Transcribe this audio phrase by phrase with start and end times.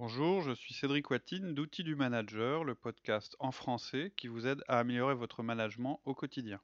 [0.00, 4.62] Bonjour, je suis Cédric Watine d'Outils du Manager, le podcast en français qui vous aide
[4.68, 6.60] à améliorer votre management au quotidien.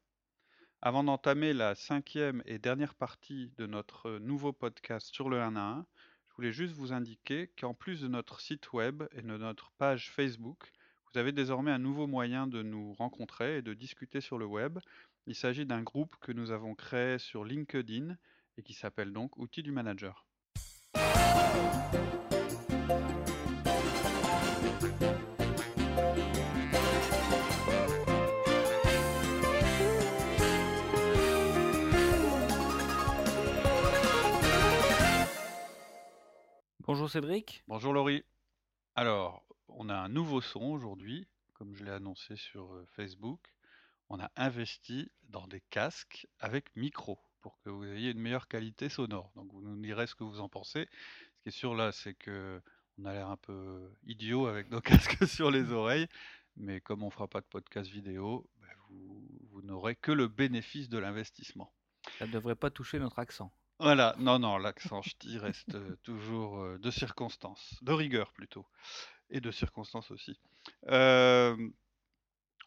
[0.81, 5.61] Avant d'entamer la cinquième et dernière partie de notre nouveau podcast sur le 1 à
[5.61, 5.87] 1,
[6.29, 10.13] je voulais juste vous indiquer qu'en plus de notre site web et de notre page
[10.13, 10.71] Facebook,
[11.13, 14.79] vous avez désormais un nouveau moyen de nous rencontrer et de discuter sur le web.
[15.27, 18.17] Il s'agit d'un groupe que nous avons créé sur LinkedIn
[18.59, 20.25] et qui s'appelle donc Outils du Manager.
[37.05, 37.63] Bonjour Cédric.
[37.69, 38.25] Bonjour Laurie.
[38.95, 43.41] Alors, on a un nouveau son aujourd'hui, comme je l'ai annoncé sur euh, Facebook.
[44.09, 48.89] On a investi dans des casques avec micro pour que vous ayez une meilleure qualité
[48.89, 49.31] sonore.
[49.37, 50.89] Donc vous nous direz ce que vous en pensez.
[51.37, 52.63] Ce qui est sûr là, c'est que
[52.97, 56.09] on a l'air un peu idiot avec nos casques sur les oreilles,
[56.57, 60.89] mais comme on fera pas de podcast vidéo, ben, vous, vous n'aurez que le bénéfice
[60.89, 61.71] de l'investissement.
[62.19, 63.53] Ça ne devrait pas toucher notre accent.
[63.81, 68.65] Voilà, non, non, l'accent ch'ti reste euh, toujours euh, de circonstance, de rigueur plutôt,
[69.31, 70.39] et de circonstance aussi.
[70.89, 71.57] Euh,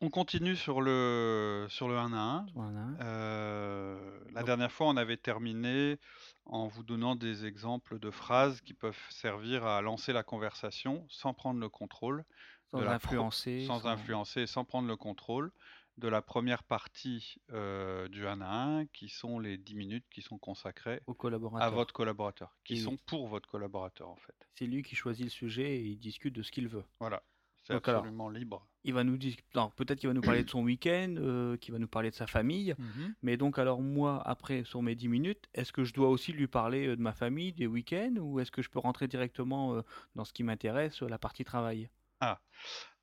[0.02, 2.46] on continue sur le, sur le 1 à 1.
[2.54, 2.86] Voilà.
[3.02, 5.98] Euh, la dernière fois, on avait terminé
[6.46, 11.34] en vous donnant des exemples de phrases qui peuvent servir à lancer la conversation sans
[11.34, 12.26] prendre le contrôle,
[12.70, 13.66] Sans de la pro- influencer.
[13.66, 15.52] sans influencer sans prendre le contrôle
[15.98, 18.48] de la première partie euh, du 1 à
[18.80, 21.74] 1, qui sont les 10 minutes qui sont consacrées Au à collaborateur.
[21.74, 24.36] votre collaborateur, qui Et- sont pour votre collaborateur en fait.
[24.56, 26.86] C'est lui qui choisit le sujet et il discute de ce qu'il veut.
[27.00, 27.24] Voilà,
[27.64, 28.68] c'est Donc alors- absolument libre.
[28.84, 31.74] Il va nous dire, non, peut-être qu'il va nous parler de son week-end, euh, qu'il
[31.74, 32.74] va nous parler de sa famille.
[33.22, 36.48] Mais donc alors moi, après, sur mes 10 minutes, est-ce que je dois aussi lui
[36.48, 39.82] parler euh, de ma famille, des week-ends, ou est-ce que je peux rentrer directement euh,
[40.16, 41.90] dans ce qui m'intéresse, la partie travail?
[42.22, 42.40] Ah,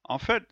[0.04, 0.44] en fait,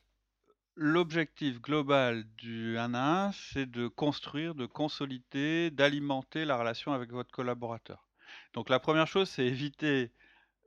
[0.76, 7.10] l'objectif global du 1 à 1, c'est de construire, de consolider, d'alimenter la relation avec
[7.12, 8.08] votre collaborateur.
[8.54, 10.12] Donc la première chose, c'est éviter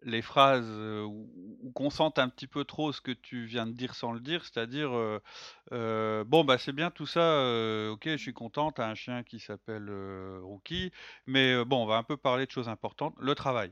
[0.03, 3.73] les phrases euh, où, qu'on sente un petit peu trop ce que tu viens de
[3.73, 5.21] dire sans le dire, c'est-à-dire euh,
[5.71, 7.39] euh, bon bah c'est bien tout ça,
[7.91, 9.89] ok je suis content, t'as un chien qui s'appelle
[10.43, 10.91] Rookie,
[11.25, 13.71] mais bon on va un peu parler de choses importantes, le travail.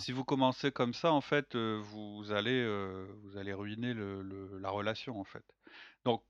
[0.00, 4.70] Si vous commencez comme ça, en fait, euh, vous allez, euh, vous allez ruiner la
[4.70, 5.44] relation, en fait.
[6.04, 6.24] Donc,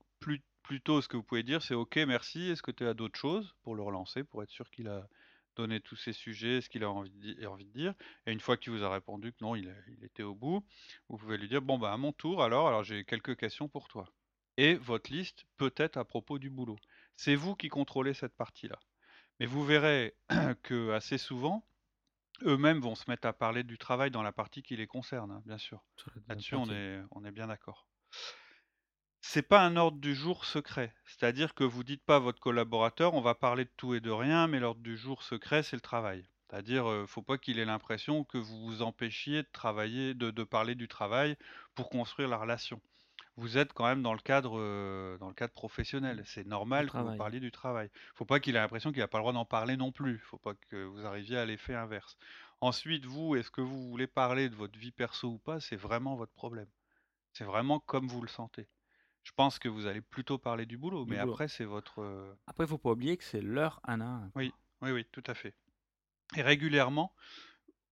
[0.62, 2.50] plutôt, ce que vous pouvez dire, c'est OK, merci.
[2.50, 5.08] Est-ce que tu as d'autres choses pour le relancer, pour être sûr qu'il a
[5.56, 7.94] donné tous ses sujets, ce qu'il a envie de, envie de dire?
[8.26, 10.64] Et une fois qu'il vous a répondu que non, il, était au bout,
[11.08, 13.88] vous pouvez lui dire bon, bah, à mon tour, alors, alors j'ai quelques questions pour
[13.88, 14.12] toi.
[14.58, 16.76] Et votre liste peut être à propos du boulot.
[17.16, 18.78] C'est vous qui contrôlez cette partie-là.
[19.40, 20.14] Mais vous verrez
[20.62, 21.64] que assez souvent,
[22.42, 25.42] eux-mêmes vont se mettre à parler du travail dans la partie qui les concerne, hein,
[25.46, 25.84] bien sûr.
[26.28, 27.88] Là-dessus, on est, on est bien d'accord.
[29.20, 30.92] C'est pas un ordre du jour secret.
[31.04, 34.10] C'est-à-dire que vous dites pas à votre collaborateur, on va parler de tout et de
[34.10, 36.28] rien, mais l'ordre du jour secret, c'est le travail.
[36.50, 40.44] C'est-à-dire, euh, faut pas qu'il ait l'impression que vous vous empêchiez de travailler, de, de
[40.44, 41.36] parler du travail
[41.74, 42.80] pour construire la relation.
[43.38, 46.22] Vous êtes quand même dans le cadre, euh, dans le cadre professionnel.
[46.26, 47.88] C'est normal que vous parliez du travail.
[48.14, 50.18] Faut pas qu'il ait l'impression qu'il n'a pas le droit d'en parler non plus.
[50.18, 52.16] Faut pas que vous arriviez à l'effet inverse.
[52.60, 55.60] Ensuite, vous, est-ce que vous voulez parler de votre vie perso ou pas?
[55.60, 56.68] C'est vraiment votre problème.
[57.32, 58.66] C'est vraiment comme vous le sentez.
[59.22, 61.32] Je pense que vous allez plutôt parler du boulot, Du mais boulot.
[61.32, 62.00] après, c'est votre.
[62.02, 64.32] euh, Après, il faut pas oublier que c'est leur 1 à 1.
[64.34, 65.54] Oui, oui, oui, tout à fait.
[66.36, 67.12] Et régulièrement,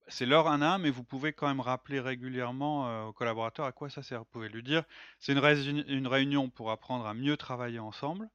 [0.09, 3.91] c'est à un, mais vous pouvez quand même rappeler régulièrement euh, au collaborateur à quoi
[3.91, 4.21] ça sert.
[4.21, 4.85] Vous pouvez lui dire,
[5.19, 8.29] c'est une, réuni- une réunion pour apprendre à mieux travailler ensemble,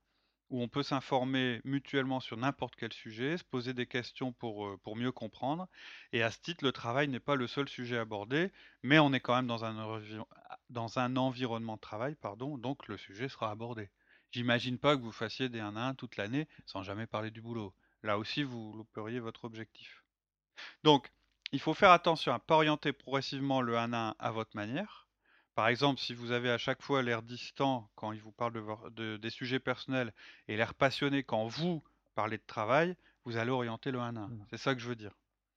[0.50, 4.78] où on peut s'informer mutuellement sur n'importe quel sujet, se poser des questions pour, euh,
[4.84, 5.68] pour mieux comprendre.
[6.14, 8.52] Et à ce titre, le travail n'est pas le seul sujet abordé,
[8.84, 10.00] mais on est quand même dans un,
[10.70, 13.90] dans un environnement de travail, pardon, donc le sujet sera abordé.
[14.32, 17.42] J'imagine pas que vous fassiez des 1 à 1 toute l'année sans jamais parler du
[17.42, 17.74] boulot.
[18.03, 20.03] Là aussi, vous louperiez votre objectif.
[20.84, 21.12] Donc,
[21.51, 24.56] il faut faire attention à ne pas orienter progressivement le 1 à 1 à votre
[24.56, 25.08] manière.
[25.55, 28.59] Par exemple, si vous avez à chaque fois l'air distant quand il vous parle de,
[28.59, 30.14] vo- de- des sujets personnels
[30.47, 31.84] et l'air passionné quand vous
[32.16, 32.96] parlez de travail,
[33.26, 34.28] vous allez orienter le 1 à 1.
[34.28, 34.43] Voilà.
[34.49, 35.11] C'est ça que je veux dire.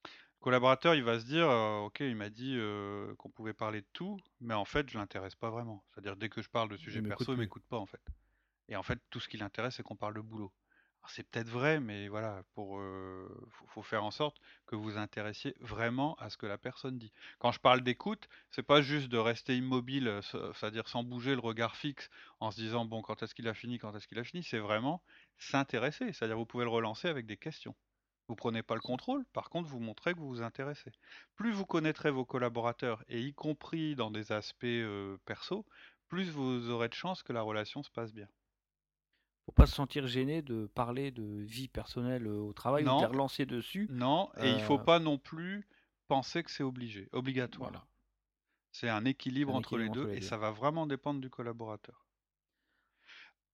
[0.04, 3.80] Le collaborateur, il va se dire, euh, ok, il m'a dit euh, qu'on pouvait parler
[3.80, 5.82] de tout, mais en fait, je l'intéresse pas vraiment.
[5.90, 7.42] C'est-à-dire, dès que je parle de sujets perso, il plus.
[7.44, 8.02] m'écoute pas, en fait.
[8.69, 10.52] Et en fait, tout ce qui l'intéresse, c'est qu'on parle de boulot.
[11.08, 12.80] C'est peut-être vrai, mais voilà, pour,
[13.68, 17.12] faut, faire en sorte que vous intéressiez vraiment à ce que la personne dit.
[17.38, 21.76] Quand je parle d'écoute, c'est pas juste de rester immobile, c'est-à-dire sans bouger, le regard
[21.76, 22.08] fixe,
[22.40, 24.42] en se disant bon, quand est-ce qu'il a fini, quand est-ce qu'il a fini.
[24.42, 25.02] C'est vraiment
[25.38, 26.12] s'intéresser.
[26.12, 27.74] C'est-à-dire, vous pouvez le relancer avec des questions.
[28.28, 30.92] Vous prenez pas le contrôle, par contre, vous montrez que vous vous intéressez.
[31.36, 35.66] Plus vous connaîtrez vos collaborateurs, et y compris dans des aspects euh, perso,
[36.08, 38.28] plus vous aurez de chances que la relation se passe bien.
[39.46, 43.06] Faut pas se sentir gêné de parler de vie personnelle euh, au travail ou de
[43.06, 43.87] relancer dessus.
[43.91, 45.69] Non, et il faut euh, pas non plus
[46.08, 47.87] penser que c'est obligé, obligatoire.
[48.73, 52.06] C'est un équilibre, entre, les deux, et ça va vraiment dépendre du collaborateur.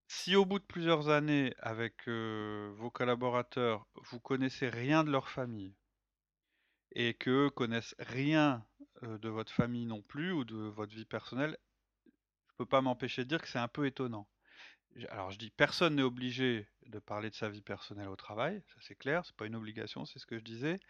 [0.07, 5.75] Si au bout de plusieurs années, avec vos collaborateurs, vous connaissez rien de leur famille
[6.93, 8.65] et qu'eux connaissent rien
[9.03, 11.57] de votre famille non plus ou de votre vie personnelle,
[12.07, 14.27] je peux pas m'empêcher de dire que c'est un peu étonnant.
[15.11, 18.77] Alors je dis personne n'est obligé de parler de sa vie personnelle au travail, ça
[18.81, 20.81] c'est clair, c'est pas une obligation, c'est ce que je disais,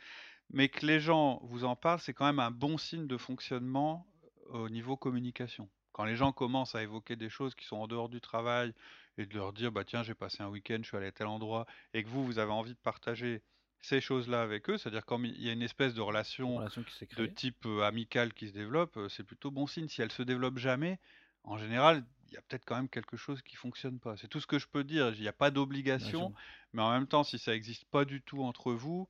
[0.51, 4.07] mais que les gens vous en parlent, c'est quand même un bon signe de fonctionnement
[4.49, 5.69] au niveau communication.
[5.93, 8.73] Quand les gens commencent à évoquer des choses qui sont en dehors du travail
[9.19, 11.27] et de leur dire bah tiens j'ai passé un week-end, je suis allé à tel
[11.27, 13.43] endroit et que vous vous avez envie de partager
[13.83, 16.61] ces choses-là avec eux, c'est-à-dire quand il y a une espèce de relation,
[17.17, 19.89] de type euh, amical qui se développe, euh, c'est plutôt bon signe.
[19.89, 20.99] Si elle se développe jamais,
[21.45, 24.17] en général, y a peut-être quand même quelque chose qui fonctionne pas.
[24.17, 25.13] C'est tout ce que je peux dire.
[25.15, 26.33] Il n'y a pas d'obligation,
[26.73, 29.09] mais en même temps, si ça n'existe pas du tout entre vous,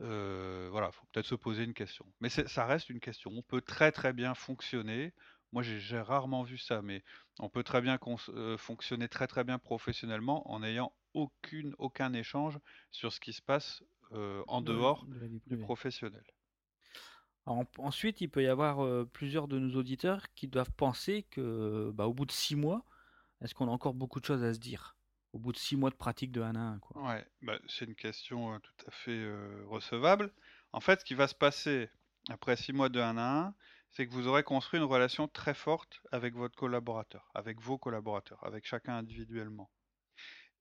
[0.00, 2.06] euh, voilà, faut peut-être se poser une question.
[2.20, 3.30] Mais ça reste une question.
[3.34, 5.12] On peut très très bien fonctionner
[5.52, 7.04] moi, j'ai rarement vu ça, mais
[7.38, 7.98] on peut très bien
[8.30, 12.58] euh, fonctionner très très bien professionnellement en n'ayant aucune, aucun échange
[12.90, 15.06] sur ce qui se passe euh, en dehors
[15.46, 16.24] du professionnel.
[17.46, 22.06] Ensuite, il peut y avoir euh, plusieurs de nos auditeurs qui doivent penser que, bah,
[22.06, 22.84] au bout de six mois,
[23.40, 24.96] est-ce qu'on a encore beaucoup de choses à se dire?
[25.32, 27.02] Au bout de six mois de pratique de 1 à 1, quoi.
[27.02, 29.34] Ouais, bah, c'est une question tout à fait
[29.66, 30.30] recevable.
[30.72, 31.88] En fait, ce qui va se passer
[32.28, 33.54] après six mois de 1 à 1,
[33.92, 38.44] c'est que vous aurez construit une relation très forte avec votre collaborateur, avec vos collaborateurs,
[38.44, 39.70] avec chacun individuellement.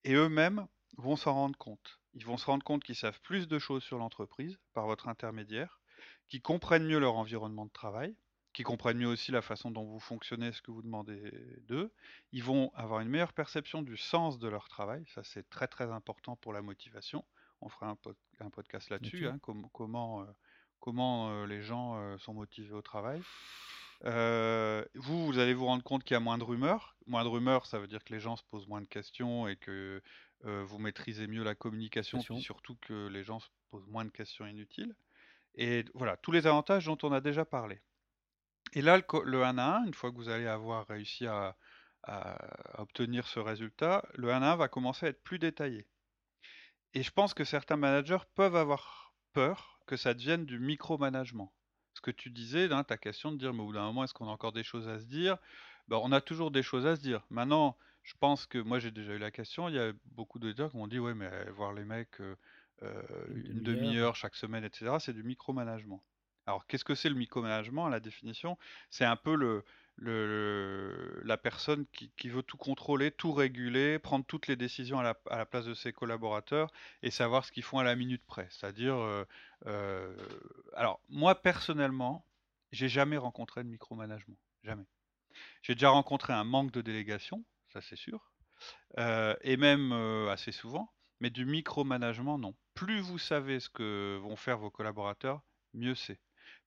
[0.03, 0.67] Et eux-mêmes
[0.97, 1.99] vont s'en rendre compte.
[2.13, 5.80] Ils vont se rendre compte qu'ils savent plus de choses sur l'entreprise par votre intermédiaire,
[6.31, 8.15] qu'ils comprennent mieux leur environnement de travail,
[8.53, 11.29] qu'ils comprennent mieux aussi la façon dont vous fonctionnez, ce que vous demandez
[11.67, 11.91] d'eux.
[12.31, 15.03] Ils vont avoir une meilleure perception du sens de leur travail.
[15.13, 17.25] Ça, c'est très très important pour la motivation.
[17.59, 17.97] On fera
[18.39, 20.25] un, podcast là-dessus, hein, comment euh,
[20.79, 23.21] comment euh, les gens euh, sont motivés au travail.
[24.03, 26.95] Vous, vous allez vous rendre compte qu'il y a moins de rumeurs.
[27.07, 29.57] Moins de rumeurs, ça veut dire que les gens se posent moins de questions et
[29.57, 30.01] que
[30.43, 34.47] vous maîtrisez mieux la communication, puis surtout que les gens se posent moins de questions
[34.47, 34.95] inutiles.
[35.56, 37.81] Et voilà, tous les avantages dont on a déjà parlé.
[38.74, 41.56] Et là, le, 1 à 1, une fois que vous allez avoir réussi à,
[42.77, 45.88] obtenir ce résultat, le 1 à 1 va commencer à être plus détaillé.
[46.94, 51.53] Et je pense que certains managers peuvent avoir peur que ça devienne du micromanagement.
[51.94, 54.27] Ce que tu disais, ta question de dire, mais au bout d'un moment, est-ce qu'on
[54.27, 55.38] a encore des choses à se dire?
[55.88, 57.21] Ben, On a toujours des choses à se dire.
[57.30, 59.69] Maintenant, je pense que moi, j'ai déjà eu la question.
[59.69, 62.36] Il y a beaucoup d'auditeurs qui m'ont dit, ouais, mais voir les mecs euh,
[62.81, 66.03] une demi-heure chaque semaine, etc., c'est du micromanagement.
[66.47, 68.57] Alors, qu'est-ce que c'est le micromanagement La définition,
[68.89, 69.63] c'est un peu le,
[69.97, 75.45] le, la personne qui, veut tout contrôler, tout réguler, prendre toutes les décisions à la,
[75.45, 76.71] place de ses collaborateurs
[77.03, 78.47] et savoir ce qu'ils font à la minute près.
[78.49, 79.25] C'est-à-dire, euh,
[79.67, 80.15] euh,
[80.75, 82.25] alors moi personnellement,
[82.71, 84.85] j'ai jamais rencontré de micromanagement, jamais.
[85.61, 88.31] J'ai déjà rencontré un manque de délégation, ça c'est sûr,
[88.97, 89.91] euh, et même
[90.29, 92.55] assez souvent, mais du micromanagement non.
[92.81, 95.43] Plus vous savez ce que vont faire vos collaborateurs,
[95.75, 96.19] mieux c'est.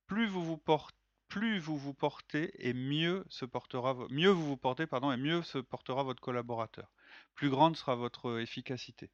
[0.07, 5.43] Plus vous vous portez et mieux se portera mieux vous vous portez pardon et mieux
[5.43, 6.93] se portera votre collaborateur.
[7.35, 9.11] Plus grande sera votre efficacité.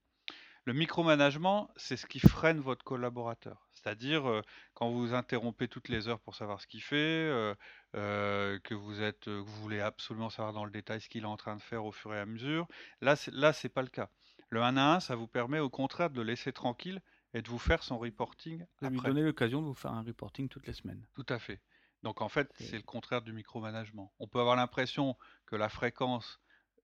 [0.66, 3.66] Le micromanagement, c'est ce qui freine votre collaborateur.
[3.72, 4.42] C'est-à-dire euh,
[4.74, 7.54] quand vous interrompez toutes les heures pour savoir ce qu'il fait, euh,
[7.96, 11.38] euh, que vous êtes, vous voulez absolument savoir dans le détail ce qu'il est en
[11.38, 12.68] train de faire au fur et à mesure.
[13.00, 14.10] Là, là, c'est pas le cas.
[14.50, 17.00] Le 1 à 1, ça vous permet au contraire de le laisser tranquille
[17.34, 18.64] et de vous faire son reporting.
[18.82, 21.04] De lui donner l'occasion de vous faire un reporting toutes les semaines.
[21.14, 21.60] Tout à fait.
[22.02, 24.12] Donc en fait, c'est le contraire du micromanagement.
[24.18, 25.16] On peut avoir l'impression
[25.46, 26.40] que la fréquence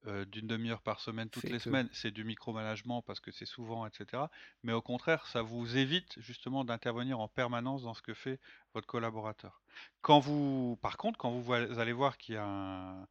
[0.07, 3.87] euh, d'une demi-heure par semaine, toutes les semaines, c'est du micromanagement parce que c'est souvent,
[3.87, 4.25] etc.
[4.63, 8.39] Mais au contraire, ça vous évite justement d'intervenir en permanence dans ce que fait
[8.73, 9.63] votre collaborateur.
[10.03, 13.09] Quand vous, par contre, quand vous allez voir qu'il y a un,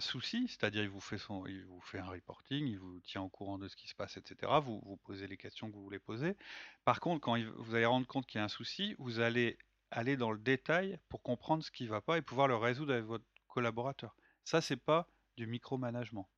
[0.00, 3.28] souci, c'est-à-dire il vous fait son, il vous fait un reporting, il vous tient au
[3.28, 4.52] courant de ce qui se passe, etc.
[4.62, 6.36] Vous vous posez les questions que vous voulez poser.
[6.84, 9.58] Par contre, quand vous allez rendre compte qu'il y a un souci, vous allez
[9.90, 12.92] aller dans le détail pour comprendre ce qui ne va pas et pouvoir le résoudre
[12.92, 14.14] avec votre collaborateur.
[14.44, 16.28] Ça, c'est pas du micromanagement.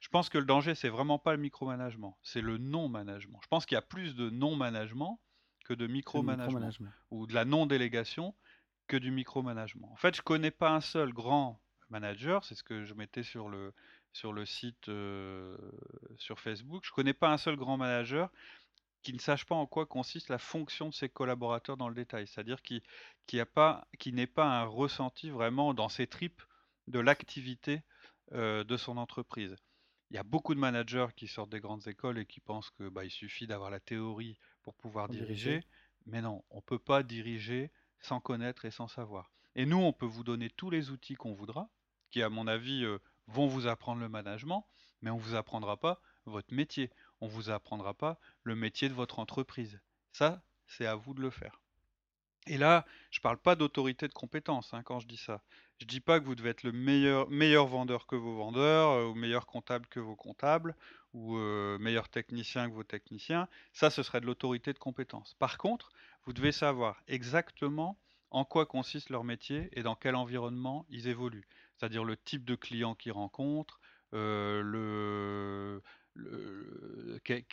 [0.00, 3.38] Je pense que le danger, c'est vraiment pas le micromanagement, c'est le non-management.
[3.42, 5.20] Je pense qu'il y a plus de non-management
[5.64, 6.70] que de micromanagement,
[7.10, 8.34] ou de la non-délégation
[8.86, 9.92] que du micromanagement.
[9.92, 11.60] En fait, je connais pas un seul grand
[11.90, 13.72] manager, c'est ce que je mettais sur le,
[14.12, 15.56] sur le site euh,
[16.16, 18.30] sur Facebook, je connais pas un seul grand manager
[19.02, 22.26] qui ne sache pas en quoi consiste la fonction de ses collaborateurs dans le détail,
[22.26, 22.82] c'est-à-dire qui
[23.26, 26.42] qui pas qui n'ait pas un ressenti vraiment dans ses tripes
[26.88, 27.82] de l'activité
[28.32, 29.56] euh, de son entreprise.
[30.10, 32.88] Il y a beaucoup de managers qui sortent des grandes écoles et qui pensent que
[32.88, 35.62] bah, il suffit d'avoir la théorie pour pouvoir diriger,
[36.06, 39.30] mais non, on ne peut pas diriger sans connaître et sans savoir.
[39.54, 41.68] Et nous, on peut vous donner tous les outils qu'on voudra,
[42.10, 44.66] qui à mon avis euh, vont vous apprendre le management,
[45.02, 48.88] mais on ne vous apprendra pas votre métier, on ne vous apprendra pas le métier
[48.88, 49.80] de votre entreprise.
[50.12, 51.60] Ça, c'est à vous de le faire.
[52.46, 55.42] Et là, je ne parle pas d'autorité de compétence hein, quand je dis ça.
[55.80, 59.06] Je dis pas que vous devez être le meilleur, meilleur vendeur que vos vendeurs, euh,
[59.06, 60.74] ou meilleur comptable que vos comptables,
[61.12, 63.48] ou euh, meilleur technicien que vos techniciens.
[63.72, 65.34] Ça, ce serait de l'autorité de compétence.
[65.38, 65.90] Par contre,
[66.24, 67.98] vous devez savoir exactement
[68.30, 71.46] en quoi consiste leur métier et dans quel environnement ils évoluent.
[71.78, 73.80] C'est-à-dire le type de client qu'ils rencontrent,
[74.14, 75.82] euh, le,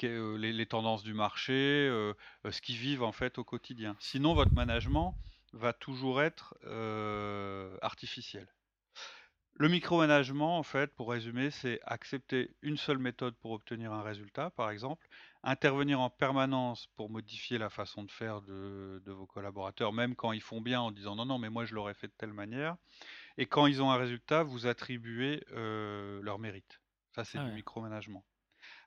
[0.03, 2.13] euh, les, tendances du marché, euh,
[2.45, 3.95] euh, ce qu'ils vivent en fait au quotidien.
[3.99, 5.15] Sinon, votre management
[5.53, 6.55] va toujours être
[7.81, 8.47] artificiel.
[9.57, 14.49] Le micromanagement, en fait, pour résumer, c'est accepter une seule méthode pour obtenir un résultat,
[14.49, 15.07] par exemple,
[15.43, 20.41] intervenir en permanence pour modifier la façon de faire de, vos collaborateurs, même quand ils
[20.41, 22.75] font bien en disant non, non, mais moi je l'aurais fait de telle manière,
[23.37, 26.81] et quand ils ont un résultat, vous attribuez leur mérite.
[27.15, 28.25] Ça, c'est ah du micromanagement.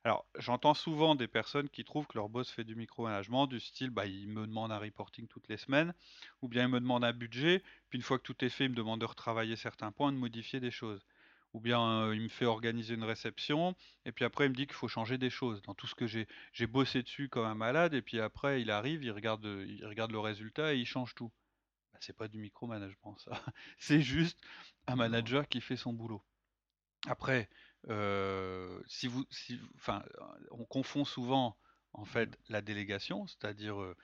[0.05, 3.91] Alors, j'entends souvent des personnes qui trouvent que leur boss fait du micromanagement, du style,
[3.91, 5.93] bah, il me demande un reporting toutes les semaines,
[6.43, 8.71] ou bien il me demande un budget, puis une fois que tout est fait, il
[8.71, 11.05] me demande de retravailler certains points, de modifier des choses.
[11.55, 13.75] Ou bien euh, il me fait organiser une réception,
[14.05, 15.63] et puis après il me dit qu'il faut changer des choses.
[15.63, 18.71] Dans tout ce que j'ai, j'ai bossé dessus comme un malade, et puis après il
[18.71, 21.33] arrive, il regarde, il regarde le résultat et il change tout.
[22.01, 23.31] C'est pas du micromanagement, ça.
[23.79, 24.39] c'est juste
[24.87, 26.23] un manager qui fait son boulot.
[27.07, 27.49] Après,
[27.89, 30.03] euh, si vous, si, enfin,
[30.51, 31.57] on confond souvent
[31.93, 33.97] en fait la délégation, c'est-à-dire euh,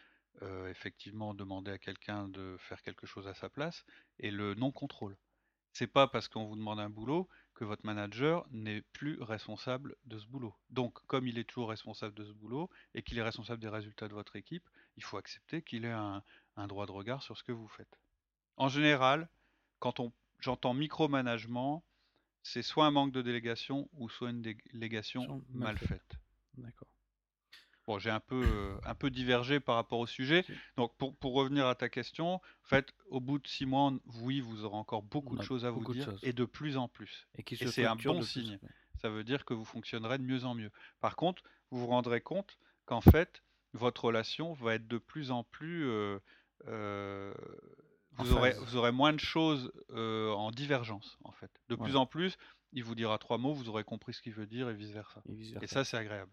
[0.43, 3.85] euh, effectivement demander à quelqu'un de faire quelque chose à sa place,
[4.19, 5.17] et le non-contrôle.
[5.73, 10.19] C'est pas parce qu'on vous demande un boulot que votre manager n'est plus responsable de
[10.19, 10.55] ce boulot.
[10.71, 14.09] Donc, comme il est toujours responsable de ce boulot et qu'il est responsable des résultats
[14.09, 16.23] de votre équipe, il faut accepter qu'il ait un,
[16.56, 17.99] un droit de regard sur ce que vous faites.
[18.56, 19.28] En général,
[19.78, 20.12] quand on
[20.44, 21.82] j'entends micromanagement,
[22.42, 26.18] c'est soit un manque de délégation ou soit une délégation mal, faite.
[26.58, 26.88] D'accord.
[27.87, 30.44] Bon, j'ai un peu, euh, un peu divergé par rapport au sujet.
[30.76, 33.92] Donc, pour, pour, revenir à ta question, en fait, au bout de six mois,
[34.23, 37.26] oui, vous aurez encore beaucoup de choses à vous dire et de plus en plus.
[37.37, 38.58] Et, et c'est un bon signe.
[39.00, 40.70] Ça veut dire que vous fonctionnerez de mieux en mieux.
[41.00, 43.42] Par contre, vous vous rendrez compte qu'en fait,
[43.75, 46.18] votre relation va être de plus en plus euh,
[46.66, 47.35] euh,
[48.12, 51.50] vous aurez, vous aurez moins de choses euh, en divergence, en fait.
[51.68, 52.37] De plus en plus,
[52.73, 55.23] il vous dira trois mots, vous aurez compris ce qu'il veut dire et vice-versa.
[55.28, 56.33] Et, ça, c'est agréable.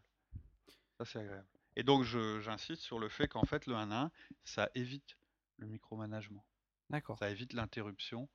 [0.98, 1.48] Ça, c'est agréable.
[1.76, 4.12] Et donc, j'insiste sur le fait qu'en fait, le 1 1,
[4.44, 5.18] ça évite
[5.58, 6.46] le micromanagement.
[6.90, 7.18] D'accord.
[7.20, 8.28] Ça évite l'interruption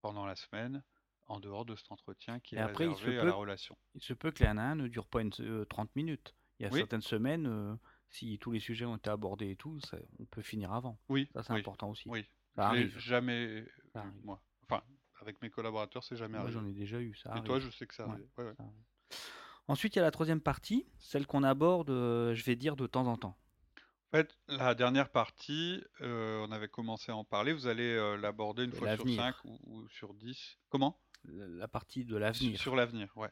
[0.00, 0.82] pendant la semaine,
[1.26, 3.76] en dehors de cet entretien qui est après, réservé à la relation.
[3.94, 6.34] Il se peut que les 1 1 ne durent pas une, 30 euh, minutes.
[6.58, 7.74] Il y a certaines semaines, euh,
[8.14, 10.98] si tous les sujets ont été abordés et tout, ça, on peut finir avant.
[11.08, 11.28] Oui.
[11.34, 12.08] Ça, c'est important aussi.
[12.08, 12.96] Oui, ça arrive.
[12.98, 13.64] jamais
[14.22, 14.40] moi.
[14.62, 14.82] Enfin,
[15.20, 17.34] avec mes collaborateurs, c'est jamais moi, J'en ai déjà eu, ça.
[17.36, 18.26] Et toi, je sais que ça, arrive.
[19.66, 22.86] Ensuite, il y a la troisième partie, celle qu'on aborde, euh, je vais dire, de
[22.86, 23.36] temps en temps.
[24.12, 27.52] En fait, la dernière partie, euh, on avait commencé à en parler.
[27.52, 30.58] Vous allez euh, l'aborder une fois sur 5 ou, sur 10.
[30.68, 31.00] Comment?
[31.24, 32.60] La partie de l'avenir.
[32.60, 33.30] Sur l'avenir, ouais.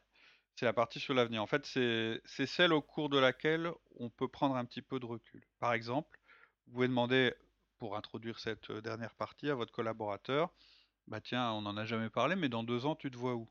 [0.57, 1.43] C'est la partie sur l'avenir.
[1.43, 5.07] En fait, c'est celle au cours de laquelle on peut prendre un petit peu de
[5.07, 5.43] recul.
[5.59, 6.19] Par exemple,
[6.67, 7.35] vous pouvez demander
[7.79, 10.53] pour introduire cette euh, dernière partie à votre collaborateur,
[11.09, 13.51] bah tiens, on n'en a jamais parlé, mais dans deux ans, tu te vois où?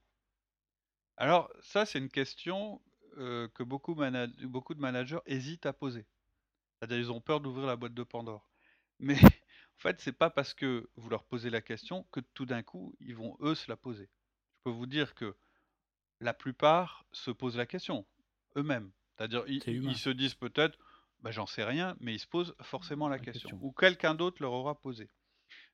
[1.18, 2.82] Alors ça, c'est une question
[3.18, 6.06] euh, que beaucoup, de managers hésitent à poser.
[6.80, 8.50] C'est-à-dire, ils ont peur d'ouvrir la boîte de Pandore.
[9.00, 9.16] Mais
[9.78, 12.96] en fait, c'est pas parce que vous leur posez la question que tout d'un coup,
[13.02, 14.06] ils vont eux se la poser.
[14.06, 15.36] Je peux vous dire que
[16.22, 18.06] la plupart se posent la question
[18.56, 18.92] eux-mêmes.
[19.18, 20.78] C'est-à-dire, ils, se disent peut-être,
[21.22, 23.60] bah, j'en sais rien, mais ils se posent forcément la, question.
[23.62, 25.10] Ou quelqu'un d'autre leur aura posé.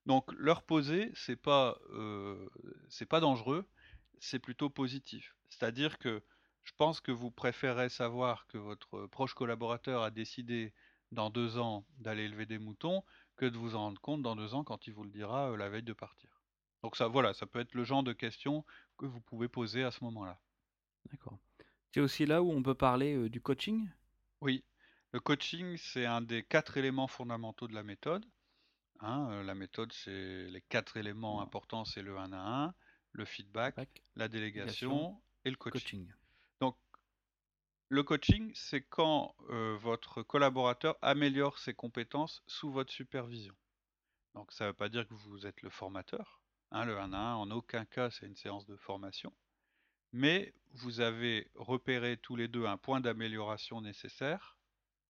[0.06, 2.50] Donc leur poser, c'est pas euh,
[2.90, 3.66] c'est pas dangereux,
[4.20, 5.36] c'est plutôt positif.
[5.50, 6.24] C'est-à-dire que
[6.64, 10.74] je pense que vous préférez savoir que votre proche collaborateur a décidé
[11.12, 13.04] dans deux ans d'aller élever des moutons
[13.38, 15.58] que de vous en rendre compte dans deux ans quand il vous le dira euh,
[15.58, 16.37] la veille de partir.
[16.84, 18.66] Donc ça, voilà, ça peut être le genre de questions
[18.98, 20.40] que vous pouvez poser à ce moment-là.
[21.12, 21.40] D'accord.
[21.94, 23.90] C'est aussi là où on peut parler euh, du coaching?
[24.42, 24.64] Oui,
[25.12, 28.26] le coaching, c'est un des quatre éléments fondamentaux de la méthode.
[29.00, 32.76] Hein, euh, la méthode, c'est les quatre éléments importants, c'est le 1 à 1,
[33.14, 36.12] le feedback, la délégation et le coaching.
[36.62, 36.78] Donc,
[37.90, 43.56] Le coaching, c'est quand votre collaborateur améliore ses compétences sous votre supervision.
[44.36, 46.42] Donc ça ne veut pas dire que vous êtes le formateur.
[46.72, 49.34] Hein, le 1 à 1, en aucun cas, c'est une séance de formation.
[50.12, 54.58] Mais vous avez repéré tous les deux un point d'amélioration nécessaire,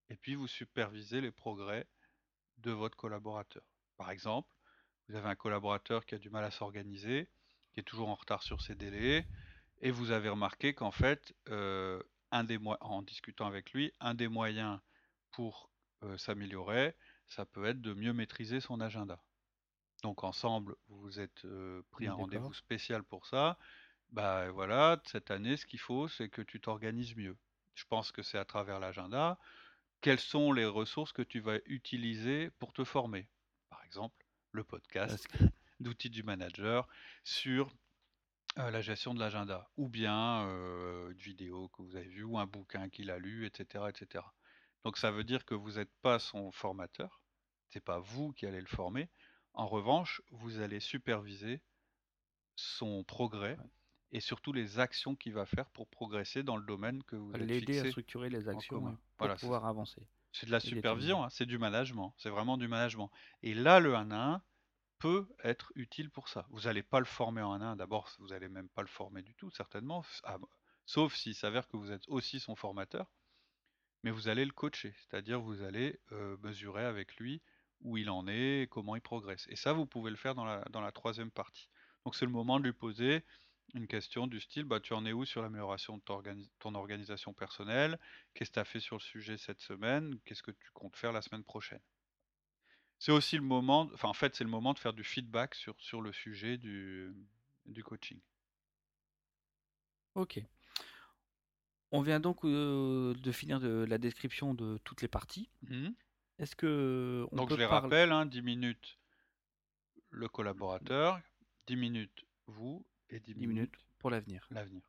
[0.10, 1.88] et puis vous supervisez les progrès
[2.60, 3.64] de votre collaborateur.
[3.98, 4.54] Par exemple,
[5.08, 7.30] vous avez un collaborateur qui a du mal à s'organiser,
[7.74, 9.26] qui est toujours en retard sur ses délais,
[9.82, 14.80] et vous avez remarqué qu'en fait, euh, en discutant avec lui, un des moyens
[15.32, 15.70] pour
[16.04, 16.96] euh, s'améliorer,
[17.28, 19.22] ça peut être de mieux maîtriser son agenda.
[20.04, 23.58] Donc ensemble, vous vous êtes euh, pris un rendez-vous spécial pour ça.
[24.12, 27.36] Bah voilà, cette année, ce qu'il faut, c'est que tu t'organises mieux.
[27.76, 29.38] Je pense que c'est à travers l'agenda.
[30.02, 33.28] Quelles sont les ressources que tu vas utiliser pour te former?
[33.70, 35.28] Par exemple, le podcast
[35.80, 36.88] d'outils du manager
[37.24, 37.70] sur
[38.60, 42.40] euh, la gestion de l'agenda, ou bien euh, une vidéo que vous avez vue, ou
[42.40, 44.24] un bouquin qu'il a lu, etc., etc.
[44.84, 47.22] Donc ça veut dire que vous n'êtes pas son formateur,
[47.70, 49.10] c'est pas vous qui allez le former.
[49.58, 51.64] En revanche, vous allez superviser
[52.56, 53.58] son progrès
[54.12, 57.44] et surtout les actions qu'il va faire pour progresser dans le domaine que vous avez
[57.44, 60.08] L'aider à structurer les actions pour pouvoir avancer.
[60.32, 63.10] C'est de la supervision, hein, c'est du management, c'est vraiment du management.
[63.42, 64.42] Et là, le 1 à 1
[65.00, 66.46] peut être utile pour ça.
[66.52, 68.88] Vous n'allez pas le former en 1 à 1, d'abord, vous n'allez même pas le
[68.88, 70.38] former du tout, certainement, ah,
[70.86, 73.12] sauf s'il s'avère que vous êtes aussi son formateur,
[74.04, 77.42] mais vous allez le coacher, c'est-à-dire vous allez euh, mesurer avec lui
[77.82, 79.48] où il en est, comment il progresse.
[79.50, 81.70] Et ça, vous pouvez le faire dans la, dans la troisième partie.
[82.06, 83.24] Donc c'est le moment de lui poser
[83.74, 86.04] une question du style, bah, tu en es où sur l'amélioration de
[86.60, 88.00] ton, organisation personnelle?
[88.34, 90.18] Qu'est-ce que tu as fait sur le sujet cette semaine?
[90.26, 91.82] Qu'est-ce que tu comptes faire la semaine prochaine?
[93.00, 95.76] C'est aussi le moment, enfin en fait c'est le moment de faire du feedback sur,
[95.80, 97.14] sur le sujet du,
[97.66, 98.20] du coaching.
[100.16, 100.42] Ok.
[101.92, 105.50] On vient donc euh, de finir de la description de toutes les parties.
[105.62, 105.90] Mmh.
[106.40, 108.98] Est-ce que Donc je les rappelle, hein, 10 minutes
[110.10, 111.20] le collaborateur,
[111.68, 114.48] 10 minutes vous et 10, minutes, pour l'avenir.
[114.52, 114.82] L'avenir.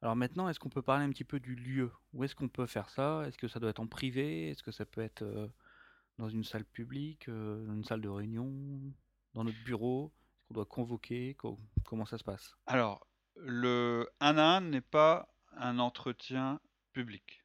[0.00, 1.90] Alors maintenant, est-ce qu'on peut parler un petit peu du lieu?
[2.12, 3.22] Où est-ce qu'on peut faire ça?
[3.26, 4.50] Est-ce que ça doit être en privé?
[4.50, 5.48] Est-ce que ça peut être euh,
[6.18, 8.52] dans une salle publique, euh, dans une salle de réunion,
[9.34, 10.12] dans notre bureau?
[10.16, 11.36] Est-ce qu'on doit convoquer?
[11.84, 12.56] Comment ça se passe?
[12.66, 16.60] Alors, le 1 à 1 n'est pas un entretien
[16.92, 17.44] public.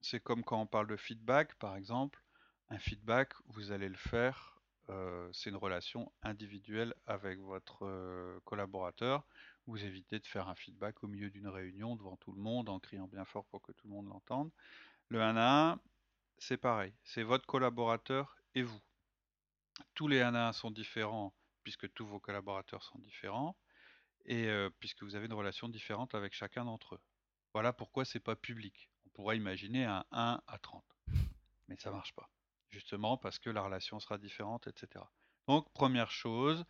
[0.00, 2.23] C'est comme quand on parle de feedback, par exemple.
[2.70, 4.54] Un feedback, vous allez le faire
[4.90, 9.24] euh, c'est une relation individuelle avec votre euh, collaborateur.
[9.66, 12.78] Vous évitez de faire un feedback au milieu d'une réunion devant tout le monde en
[12.78, 14.50] criant bien fort pour que tout le monde l'entende.
[15.08, 15.80] Le 1 à 1,
[16.38, 16.92] c'est pareil.
[17.04, 18.80] C'est votre collaborateur et vous.
[19.94, 23.56] Tous les 1 à 1 sont différents puisque tous vos collaborateurs sont différents
[24.26, 27.00] et euh, puisque vous avez une relation différente avec chacun d'entre eux.
[27.54, 28.90] Voilà pourquoi c'est pas public.
[29.06, 30.84] On pourrait imaginer un 1 à 30.
[31.68, 32.28] Mais ça marche pas
[32.74, 35.04] justement parce que la relation sera différente, etc.
[35.46, 36.64] Donc, première chose,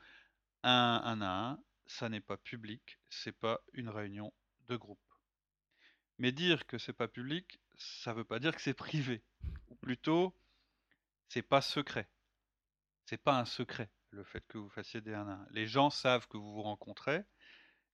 [0.63, 4.33] un 1 à 1, ça n'est pas public, c'est pas une réunion
[4.69, 5.01] de groupe.
[6.19, 9.23] Mais dire que c'est pas public, ça veut pas dire que c'est privé.
[9.69, 10.37] Ou plutôt,
[11.29, 12.09] c'est pas secret.
[13.07, 15.47] C'est pas un secret, le fait que vous fassiez des 1 à 1.
[15.51, 17.25] Les gens savent que vous vous rencontrez,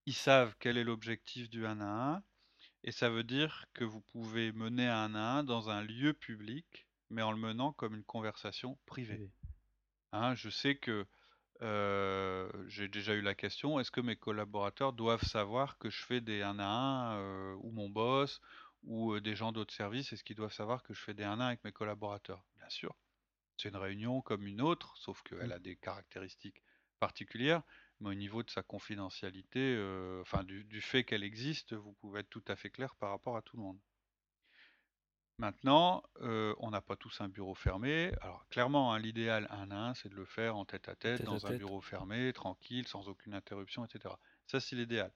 [0.07, 2.23] ils savent quel est l'objectif du 1 à 1,
[2.83, 6.87] et ça veut dire que vous pouvez mener un à 1 dans un lieu public
[7.11, 9.31] mais en le menant comme une conversation privée.
[10.13, 11.07] Hein, je sais que
[11.63, 16.21] euh, j'ai déjà eu la question, est-ce que mes collaborateurs doivent savoir que je fais
[16.21, 18.41] des 1 à 1 euh, ou mon boss
[18.83, 21.39] ou euh, des gens d'autres services, est-ce qu'ils doivent savoir que je fais des 1
[21.39, 22.47] à 1 avec mes collaborateurs?
[22.57, 22.97] Bien sûr.
[23.59, 25.53] C'est une réunion comme une autre, sauf qu'elle mmh.
[25.53, 26.63] a des caractéristiques
[26.99, 27.63] particulières,
[28.01, 29.77] mais au niveau de sa confidentialité,
[30.23, 33.37] enfin du, du fait qu'elle existe, vous pouvez être tout à fait clair par rapport
[33.37, 33.79] à tout le monde.
[35.41, 38.13] Maintenant, euh, on n'a pas tous un bureau fermé.
[38.21, 41.23] Alors clairement, hein, l'idéal un à un, c'est de le faire en tête à tête,
[41.23, 44.15] dans un bureau fermé, tranquille, sans aucune interruption, etc.
[44.47, 45.11] Ça, c'est l'idéal.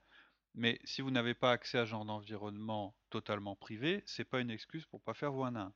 [0.54, 4.50] Mais si vous n'avez pas accès à ce genre d'environnement totalement privé, c'est pas une
[4.50, 5.66] excuse pour pas faire vos 1 à 1.
[5.66, 5.74] Vous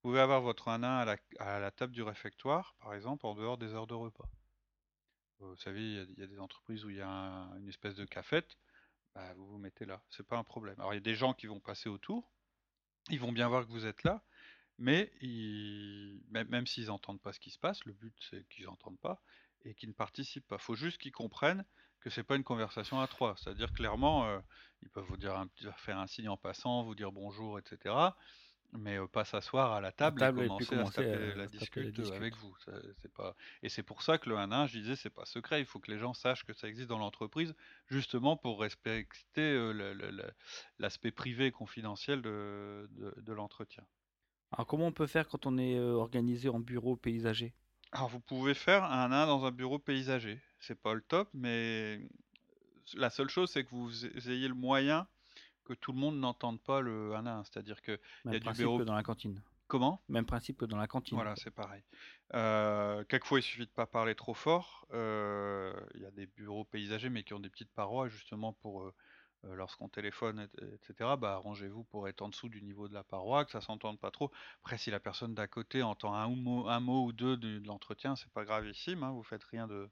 [0.00, 3.58] pouvez avoir votre 1 à 1 à la, table du réfectoire, par exemple, en dehors
[3.58, 4.30] des heures de repas.
[5.40, 7.10] Vous savez, il y, a des entreprises où il y a
[7.58, 8.56] une espèce de cafette,
[9.14, 10.76] bah, vous vous mettez là, c'est pas un problème.
[10.78, 12.32] Alors il y a des gens qui vont passer autour,
[13.10, 14.22] ils vont bien voir que vous êtes là,
[14.78, 15.12] mais
[16.30, 19.20] même, s'ils n'entendent pas ce qui se passe, le but c'est qu'ils n'entendent pas
[19.64, 20.56] et qu'ils ne participent pas.
[20.56, 21.64] Il faut juste qu'ils comprennent
[22.00, 23.34] que c'est pas une conversation à trois.
[23.36, 24.38] C'est-à-dire clairement, euh,
[24.82, 25.44] ils peuvent vous dire
[25.78, 27.94] faire un signe en passant, vous dire bonjour, etc.
[28.72, 32.54] mais pas s'asseoir à la table, et commencer à taper la discute, avec vous.
[33.00, 35.60] c'est pas et c'est pour ça que le 1 1, je disais, c'est pas secret.
[35.60, 37.54] Il faut que les gens sachent que ça existe dans l'entreprise,
[37.86, 39.72] justement pour respecter,
[40.78, 43.84] l'aspect privé et confidentiel de de l'entretien.
[44.52, 47.54] Alors comment on peut faire quand on est, organisé en bureau paysager?
[47.92, 50.40] Alors vous pouvez faire un 1 dans un bureau paysager.
[50.60, 52.00] C'est pas le top, mais
[52.94, 55.06] la seule chose, c'est que vous ayez le moyen
[55.68, 57.44] que tout le monde n'entende pas le 1 à 1.
[57.44, 58.78] C'est-à-dire qu'il y a du bureau.
[58.78, 59.40] que dans la cantine.
[59.68, 60.00] Comment?
[60.08, 61.16] Même principe que dans la cantine.
[61.16, 61.82] Voilà, c'est pareil.
[62.34, 64.86] Euh, quelquefois, il suffit de pas parler trop fort.
[64.94, 68.82] Euh, il y a des bureaux paysagers, mais qui ont des petites parois, justement, pour
[68.82, 68.94] euh,
[69.42, 71.10] lorsqu'on téléphone, etc.
[71.18, 74.10] Bah, arrangez-vous pour être en dessous du niveau de la paroi, que ça s'entende pas
[74.10, 74.32] trop.
[74.62, 78.16] Après, si la personne d'à côté entend un mot, un mot ou deux de, l'entretien,
[78.16, 79.02] c'est pas gravissime.
[79.02, 79.90] Hein, vous faites rien de,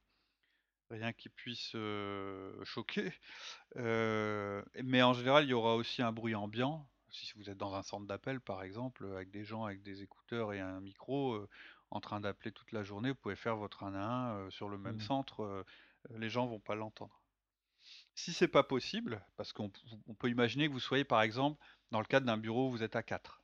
[0.91, 1.77] rien qui puisse
[2.65, 3.13] choquer.
[3.75, 6.89] mais en général, il y aura aussi un bruit ambiant.
[7.11, 10.53] Si vous êtes dans un centre d'appel, par exemple, avec des gens avec des écouteurs
[10.53, 11.47] et un micro
[11.91, 14.79] en train d'appeler toute la journée, vous pouvez faire votre 1 à 1 sur le
[14.79, 15.01] même mmh.
[15.01, 15.65] centre.
[16.11, 17.21] les gens vont pas l'entendre.
[18.15, 19.71] Si c'est pas possible, parce qu'on
[20.19, 22.97] peut imaginer que vous soyez, par exemple, dans le cadre d'un bureau où vous êtes
[22.97, 23.43] à 4.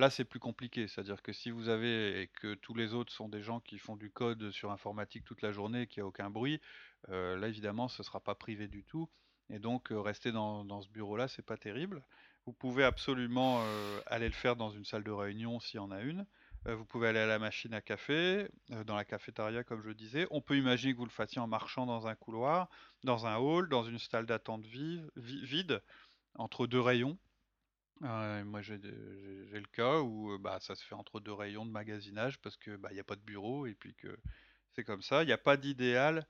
[0.00, 0.88] Là, c'est plus compliqué.
[0.88, 3.96] C'est-à-dire que si vous avez et que tous les autres sont des gens qui font
[3.96, 6.58] du code sur informatique toute la journée et qu'il n'y a aucun bruit,
[7.10, 9.10] euh, là, évidemment, ce ne sera pas privé du tout.
[9.50, 12.02] Et donc, euh, rester dans, ce bureau-là, c'est pas terrible.
[12.46, 15.90] Vous pouvez absolument euh, aller le faire dans une salle de réunion s'il y en
[15.90, 16.24] a une.
[16.64, 18.48] vous pouvez aller à la machine à café,
[18.86, 20.26] dans la cafétéria, comme je disais.
[20.30, 22.70] On peut imaginer que vous le fassiez en marchant dans un couloir,
[23.04, 25.82] dans un hall, dans une salle d'attente vide,
[26.36, 27.18] entre deux rayons
[28.00, 32.56] moi j'ai le cas où bah, ça se fait entre deux rayons de magasinage parce
[32.56, 34.18] que bah, il n'y a pas de bureau et puis que
[34.72, 35.22] c'est comme ça.
[35.22, 36.26] Il n'y a pas d'idéal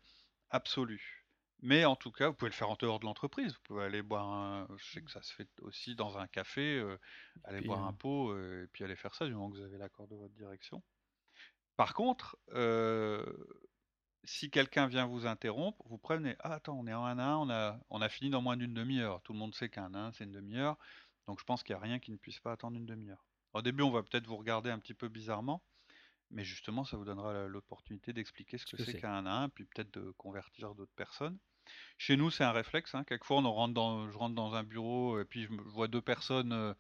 [0.51, 1.25] absolu.
[1.63, 3.53] Mais en tout cas, vous pouvez le faire en dehors de l'entreprise.
[3.53, 4.69] Vous pouvez aller boire un.
[4.79, 6.83] Je sais que ça se fait aussi dans un café,
[7.45, 10.09] aller boire un pot et puis aller faire ça du moment que vous avez l'accord
[10.09, 10.83] de votre direction.
[11.77, 12.39] Par contre,
[14.25, 17.51] si quelqu'un vient vous interrompre, vous prenez Ah, attends, on est en 1 1, on
[17.51, 19.23] a, on a fini dans moins d'une demi-heure.
[19.23, 20.79] Tout le monde sait qu'un 1 c'est une demi-heure.
[21.27, 23.25] Donc je pense qu'il n'y a rien qui ne puisse pas attendre une demi-heure.
[23.53, 25.63] Au début, on va peut-être vous regarder un petit peu bizarrement,
[26.31, 30.13] mais justement, ça vous donnera l'opportunité d'expliquer ce que, c'est qu'un 1 puis peut-être de
[30.13, 31.39] convertir d'autres personnes.
[31.99, 32.95] Chez nous, c'est un réflexe.
[32.95, 33.05] Hein.
[33.05, 36.53] Quelquefois, on rentre dans, je rentre dans un bureau et puis je vois deux personnes
[36.53, 36.75] euh,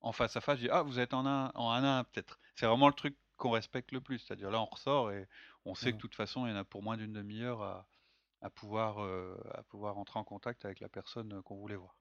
[0.00, 0.58] en face à face.
[0.58, 2.38] Je dis Ah, vous êtes en 1 en 1 peut-être.
[2.54, 4.18] C'est vraiment le truc qu'on respecte le plus.
[4.18, 5.28] C'est-à-dire là, on ressort et
[5.64, 7.62] on sait que de toute façon, il y en a pour moins d'une demi-heure
[8.40, 11.96] à, pouvoir, euh, à pouvoir entrer en contact avec la personne euh, qu'on voulait voir.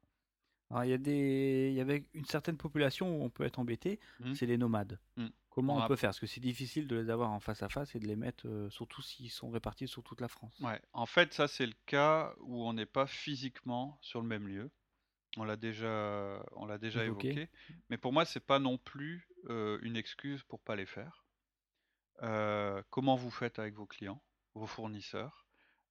[0.76, 3.60] Alors, il y a des, il y avait une certaine population où on peut être
[3.60, 4.34] embêté, mmh.
[4.34, 5.00] c'est les nomades.
[5.16, 5.28] Mmh.
[5.50, 6.10] Comment on, peut faire?
[6.10, 8.46] Parce que c'est difficile de les avoir en face à face et de les mettre,
[8.46, 10.60] euh, surtout s'ils sont répartis sur toute la France.
[10.60, 10.82] Ouais.
[10.92, 14.70] En fait, ça c'est le cas où on n'est pas physiquement sur le même lieu.
[15.38, 17.50] On l'a déjà, on l'a déjà évoqué.
[17.90, 21.24] Mais pour moi, c'est pas non plus euh, une excuse pour pas les faire.
[22.22, 24.22] Euh, comment vous faites avec vos clients,
[24.56, 25.45] vos fournisseurs?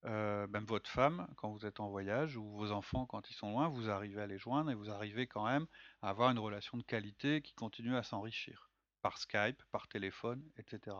[0.06, 3.50] Euh, même votre femme, quand vous êtes en voyage, ou vos enfants quand ils sont
[3.50, 5.66] loin, vous arrivez à les joindre et vous arrivez quand même
[6.02, 10.96] à avoir une relation de qualité qui continue à s'enrichir, par Skype, par téléphone, etc.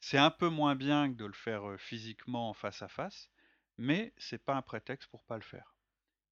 [0.00, 3.30] C'est un peu moins bien que de le faire euh, physiquement en face à face,
[3.76, 5.76] mais c'est pas un prétexte pour pas le faire.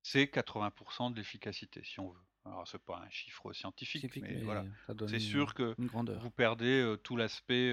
[0.02, 2.20] C'est 80% de l'efficacité, si on veut.
[2.44, 4.64] Alors, c'est pas un chiffre scientifique, mais, voilà.
[5.08, 7.72] C'est sûr que vous perdez euh, tout l'aspect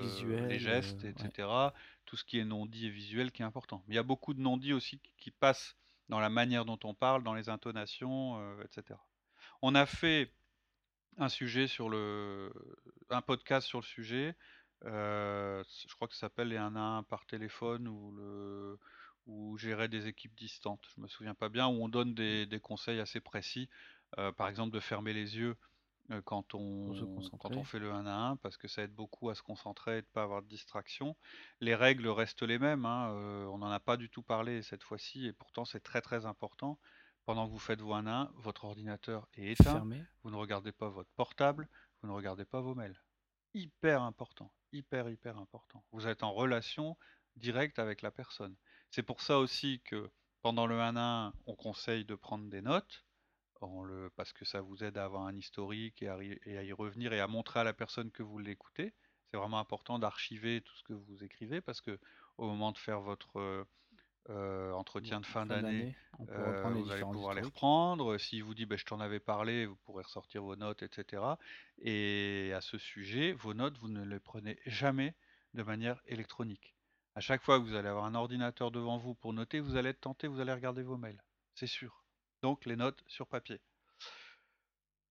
[0.00, 1.70] visuel, les gestes, etc
[2.10, 3.84] tout ce qui est non-dit et visuel qui est important.
[3.86, 5.76] Mais il y a beaucoup de non-dit aussi qui passent
[6.08, 8.98] dans la manière dont on parle, dans les intonations, euh, etc.
[9.62, 10.32] On a fait
[11.18, 12.52] un sujet sur le,
[13.10, 14.34] un podcast sur le sujet.
[14.86, 18.78] Euh, je crois que ça s'appelle les 1 à 1 par téléphone ou le
[19.26, 20.84] ou gérer des équipes distantes.
[20.96, 23.68] Je me souviens pas bien où on donne des, conseils assez précis.
[24.18, 25.56] Euh, par exemple de fermer les yeux
[26.24, 26.92] quand on,
[27.38, 29.98] quand on fait le 1 à 1 parce que ça aide beaucoup à se concentrer
[29.98, 31.16] et de ne pas avoir de distraction.
[31.60, 33.10] Les règles restent les mêmes, hein,
[33.52, 36.78] on n'en a pas du tout parlé cette fois-ci et pourtant c'est très très important.
[37.26, 39.86] Pendant que vous faites vos 1 à 1, votre ordinateur est éteint,
[40.24, 41.68] vous ne regardez pas votre portable,
[42.02, 43.00] vous ne regardez pas vos mails.
[43.54, 45.84] Hyper important, hyper hyper important.
[45.92, 46.96] Vous êtes en relation
[47.36, 48.56] directe avec la personne.
[48.90, 50.10] C'est pour ça aussi que
[50.42, 53.04] pendant le 1 à 1, on conseille de prendre des notes
[53.66, 57.20] le, parce que ça vous aide à avoir un historique et à, y revenir et
[57.20, 58.92] à montrer à la personne que vous l'écoutez.
[59.30, 61.98] C'est vraiment important d'archiver tout ce que vous écrivez parce que
[62.38, 63.64] au moment de faire votre euh,
[64.30, 65.94] euh, entretien de fin, d'année,
[66.28, 68.18] euh, vous allez pouvoir les reprendre.
[68.18, 71.22] S'il vous dit ben, je t'en avais parlé, vous pourrez ressortir vos notes, etc.
[71.78, 75.14] Et à ce sujet, vos notes, vous ne les prenez jamais
[75.54, 76.74] de manière électronique.
[77.14, 79.90] À chaque fois que vous allez avoir un ordinateur devant vous pour noter, vous allez
[79.90, 81.22] être tenté, vous allez regarder vos mails.
[81.54, 82.00] C'est sûr
[82.42, 83.60] donc les notes sur papier.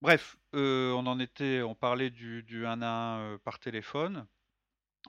[0.02, 2.88] Bref, on en était, on parlait du, du 1 à
[3.34, 4.26] 1 par téléphone.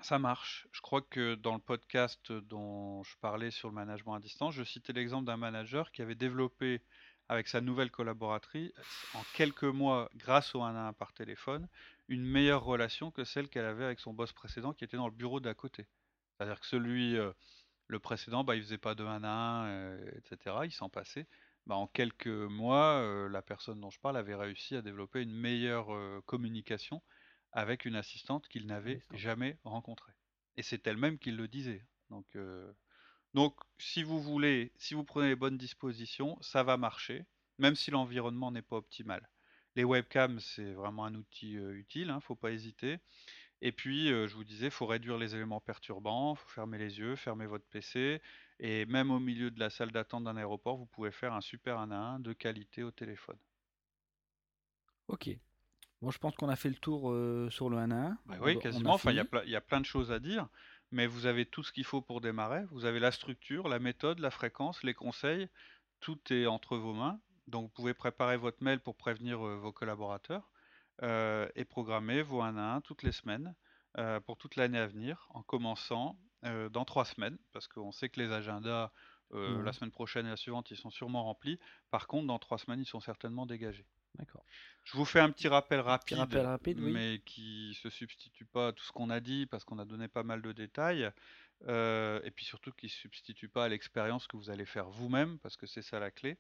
[0.03, 0.67] Ça marche.
[0.73, 4.65] Je crois que dans le podcast dont je parlais sur le management à distance, je
[4.65, 6.81] citais l'exemple d'un manager qui avait développé
[7.29, 8.73] avec sa nouvelle collaboratrice
[9.15, 11.69] en quelques mois, grâce au 1 à 1 par téléphone,
[12.09, 15.15] une meilleure relation que celle qu'elle avait avec son boss précédent qui était dans le
[15.15, 15.87] bureau d'à côté.
[16.37, 17.31] C'est-à-dire que celui, euh,
[17.87, 20.57] le précédent, bah, il faisait pas de 1 à 1, euh, etc.
[20.65, 21.29] Il s'en passait.
[21.67, 25.33] Bah, en quelques mois, euh, la personne dont je parle avait réussi à développer une
[25.33, 25.89] meilleure
[26.25, 27.03] communication
[27.53, 30.13] avec une assistante qu'il n'avait jamais rencontrée.
[30.57, 31.85] Et c'est elle-même qui le disait.
[32.11, 32.27] Donc,
[33.35, 37.25] donc, si vous voulez, si vous prenez les bonnes dispositions, ça va marcher,
[37.59, 39.29] même si l'environnement n'est pas optimal.
[39.77, 42.99] Les webcams, c'est vraiment un outil utile, ne hein, faut pas hésiter.
[43.63, 46.99] Et puis, je vous disais, il faut réduire les éléments perturbants, il faut fermer les
[46.99, 48.21] yeux, fermer votre PC.
[48.61, 51.79] Et même au milieu de la salle d'attente d'un aéroport, vous pouvez faire un super
[51.79, 53.39] 1 à 1 de qualité au téléphone.
[55.09, 55.31] Ok.
[56.03, 57.15] Bon, je pense qu'on a fait le tour
[57.51, 58.19] sur le 1 à 1.
[58.27, 58.95] Bah oui, quasiment.
[58.95, 60.49] Enfin, il y, y, a plein de choses à dire
[60.93, 62.65] mais vous avez tout ce qu'il faut pour démarrer.
[62.71, 65.49] Vous avez la structure, la méthode, la fréquence, les conseils.
[66.01, 67.21] Tout est entre vos mains.
[67.47, 70.51] Donc vous pouvez préparer votre mail pour prévenir euh, vos collaborateurs
[71.03, 73.55] euh, et programmer vos 1 à 1 toutes les semaines
[73.99, 78.21] euh, pour toute l'année à venir, en commençant dans trois semaines, parce qu'on sait que
[78.21, 78.91] les agendas
[79.33, 81.59] la semaine prochaine et la suivante, ils sont sûrement remplis.
[81.91, 83.87] Par contre, dans trois semaines, ils sont certainement dégagés.
[84.17, 84.45] D'accord.
[84.85, 86.19] Je vous fais un petit rappel rapide,
[86.79, 90.09] mais qui se substitue pas à tout ce qu'on a dit parce qu'on a donné
[90.09, 91.11] pas mal de détails.
[91.69, 95.39] Euh, et puis surtout qui ne substitue pas à l'expérience que vous allez faire vous-même
[95.41, 96.39] parce que c'est ça la clé.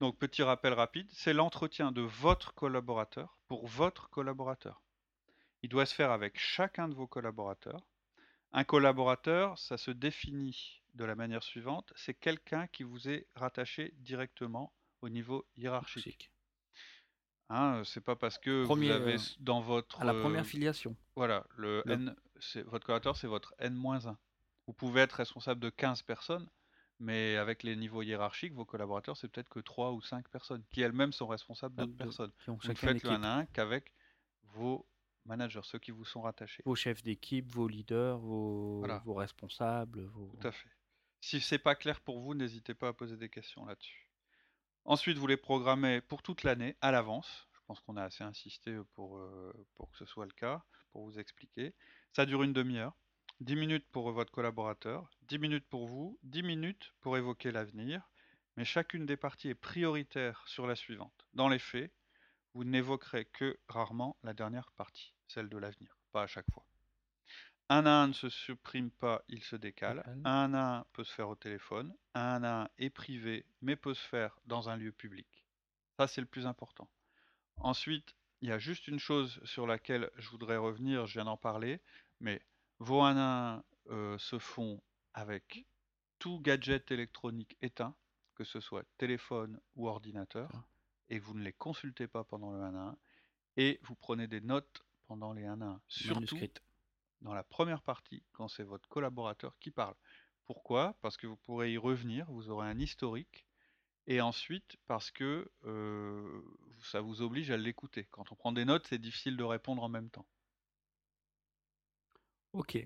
[0.00, 4.80] Donc petit rappel rapide, c'est l'entretien de votre collaborateur pour votre collaborateur.
[5.62, 7.80] Il doit se faire avec chacun de vos collaborateurs.
[8.52, 13.94] Un collaborateur, ça se définit de la manière suivante, c'est quelqu'un qui vous est rattaché
[13.98, 16.30] directement au niveau hiérarchique.
[17.50, 20.96] Hein, c'est pas parce que vous avez euh, dans votre à la première filiation.
[21.16, 24.16] Voilà, le, N, c'est votre collaborateur, c'est votre N-1.
[24.66, 26.46] Vous pouvez être responsable de 15 personnes,
[26.98, 30.82] mais avec les niveaux hiérarchiques, vos collaborateurs, c'est peut-être que 3 ou 5 personnes qui
[30.82, 32.32] elles-mêmes sont responsables d'autres personnes.
[32.46, 33.92] Vous faites le 1 à 1 qu'avec
[34.42, 34.86] vos
[35.28, 36.62] managers, ceux qui vous sont rattachés.
[36.64, 40.04] Vos chefs d'équipe, vos leaders, vos, vos responsables.
[40.06, 40.32] Vos...
[40.40, 40.70] Tout à fait.
[41.20, 44.08] Si c'est pas clair pour vous, n'hésitez pas à poser des questions là-dessus.
[44.84, 47.48] Ensuite, vous les programmez pour toute l'année à l'avance.
[47.52, 51.04] Je pense qu'on a assez insisté pour, euh, pour que ce soit le cas, pour
[51.04, 51.74] vous expliquer.
[52.12, 52.96] Ça dure une demi-heure.
[53.40, 58.10] 10 minutes pour votre collaborateur, 10 minutes pour vous, 10 minutes pour évoquer l'avenir,
[58.56, 61.26] mais chacune des parties est prioritaire sur la suivante.
[61.34, 61.92] Dans les faits,
[62.54, 66.64] vous n'évoquerez que rarement la dernière partie, celle de l'avenir, pas à chaque fois.
[67.70, 70.02] Un à un ne se supprime pas, il se décale.
[70.24, 71.94] Un à un peut se faire au téléphone.
[72.14, 75.44] Un à un est privé, mais peut se faire dans un lieu public.
[75.98, 76.88] Ça, c'est le plus important.
[77.58, 81.36] Ensuite, il y a juste une chose sur laquelle je voudrais revenir, je viens d'en
[81.36, 81.80] parler,
[82.20, 82.40] mais
[82.78, 84.80] vos 1 à 1 euh, se font
[85.12, 85.66] avec
[86.18, 87.94] tout gadget électronique éteint,
[88.34, 90.50] que ce soit téléphone ou ordinateur,
[91.10, 92.96] et vous ne les consultez pas pendant le 1 à 1,
[93.56, 95.80] et vous prenez des notes pendant les 1 à 1.
[95.88, 96.38] Surtout,
[97.22, 99.94] dans la première partie quand c'est votre collaborateur qui parle.
[100.44, 100.96] Pourquoi?
[101.02, 103.44] Parce que vous pourrez y revenir, vous aurez un historique,
[104.06, 106.40] et ensuite parce que euh,
[106.82, 108.06] ça vous oblige à l'écouter.
[108.10, 110.26] Quand on prend des notes, c'est difficile de répondre en même temps.
[112.52, 112.78] Ok.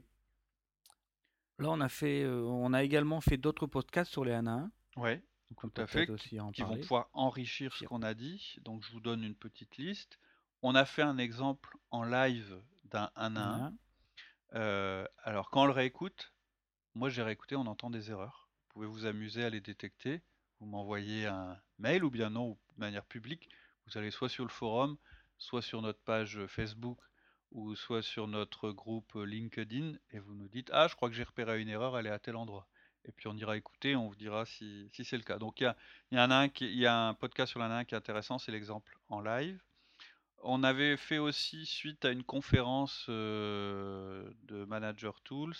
[1.58, 4.50] Là, on a fait, euh, on a également fait d'autres podcasts sur les 1 à
[4.50, 4.72] 1.
[4.96, 5.20] Oui,
[5.56, 8.56] tout à fait, qui vont pouvoir enrichir ce qu'on a dit.
[8.62, 10.18] Donc, je vous donne une petite liste.
[10.62, 13.74] On a fait un exemple en live d'un 1 à 1.
[14.54, 16.32] Euh, alors, quand on le réécoute,
[16.94, 18.48] moi j'ai réécouté, on entend des erreurs.
[18.52, 20.22] Vous pouvez vous amuser à les détecter.
[20.60, 23.48] Vous m'envoyez un mail ou bien non, de manière publique.
[23.86, 24.96] Vous allez soit sur le forum,
[25.36, 27.00] soit sur notre page Facebook
[27.50, 31.24] ou soit sur notre groupe LinkedIn et vous nous dites Ah, je crois que j'ai
[31.24, 32.68] repéré une erreur, elle est à tel endroit.
[33.04, 35.38] Et puis on ira écouter, on vous dira si, c'est le cas.
[35.38, 38.52] Donc il y a, un, y a un podcast sur l'un qui est intéressant, c'est
[38.52, 39.60] l'exemple en live.
[40.44, 45.54] On avait fait aussi, suite à une conférence euh, de Manager Tools,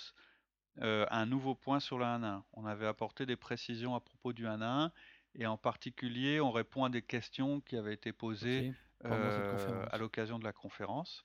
[0.80, 2.44] euh, un nouveau point sur le 1 1.
[2.54, 4.92] On avait apporté des précisions à propos du 1 1
[5.36, 10.40] et en particulier, on répond à des questions qui avaient été posées euh, à l'occasion
[10.40, 11.24] de la conférence.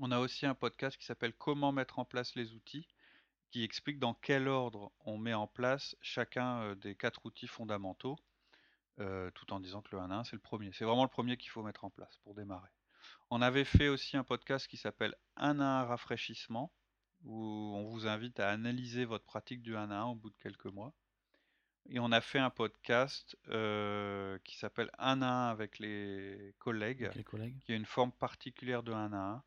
[0.00, 2.88] On a aussi un podcast qui s'appelle Comment mettre en place les outils,
[3.52, 8.18] qui explique dans quel ordre on met en place chacun des quatre outils fondamentaux.
[8.98, 10.70] Euh, tout en disant que le 1 1, c'est le premier.
[10.72, 12.70] C'est vraiment le premier qu'il faut mettre en place pour démarrer.
[13.30, 16.72] On avait fait aussi un podcast qui s'appelle 1 1 rafraîchissement,
[17.24, 20.66] où on vous invite à analyser votre pratique du 1 1 au bout de quelques
[20.66, 20.94] mois.
[21.88, 27.22] Et on a fait un podcast qui s'appelle Un à un avec les collègues, les
[27.22, 27.58] collègues.
[27.64, 29.44] qui est une forme particulière de un à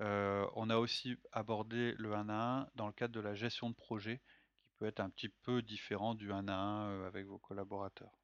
[0.00, 0.48] un.
[0.56, 3.74] on a aussi abordé le 1 à 1 dans le cadre de la gestion de
[3.74, 4.20] projet,
[4.64, 8.19] qui peut être un petit peu différent du 1 à 1 avec vos collaborateurs.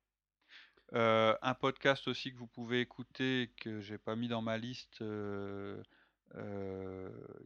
[0.92, 5.02] Euh, un podcast aussi que vous pouvez écouter, que j'ai pas mis dans ma liste,
[5.02, 5.82] euh,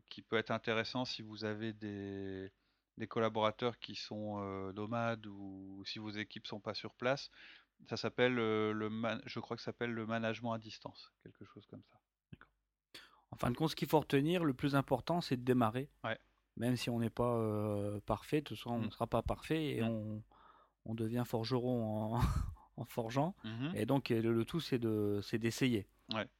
[0.09, 2.53] qui peut être intéressant si vous avez des,
[3.09, 4.40] collaborateurs qui sont
[4.72, 7.31] nomades ou si vos équipes sont pas sur place.
[7.88, 11.83] Ça s'appelle le, je crois que ça s'appelle le management à distance, quelque chose comme
[11.90, 11.96] ça.
[13.31, 15.88] En fin de compte, ce qu'il faut retenir, le plus important, c'est de démarrer.
[16.59, 17.40] Même si on n'est pas
[18.05, 18.90] parfait, de toute façon, on ne mmh.
[18.90, 19.87] sera pas parfait et mmh.
[19.87, 20.22] on,
[20.85, 22.20] on devient forgeron en,
[22.81, 23.35] en forgeant.
[23.45, 23.73] Mhm.
[23.75, 25.87] Et donc, le, tout, c'est de, c'est d'essayer.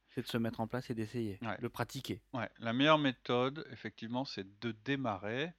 [0.09, 2.21] C'est de se mettre en place et d'essayer, de pratiquer.
[2.33, 2.49] Ouais.
[2.59, 5.53] La meilleure méthode, effectivement, c'est de démarrer,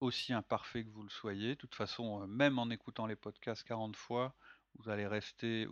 [0.00, 1.50] aussi imparfait que vous le soyez.
[1.50, 4.34] De toute façon, euh, même en écoutant les podcasts 40 fois,
[4.78, 5.66] vous allez rester.